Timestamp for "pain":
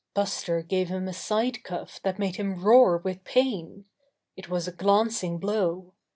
3.23-3.85